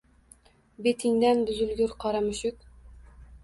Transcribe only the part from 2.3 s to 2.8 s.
mushuk